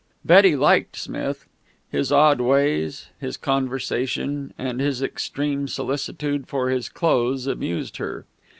[0.25, 1.47] Betty liked Smith.
[1.91, 8.25] His odd ways, his conversation, and his extreme solicitude for his clothes amused her.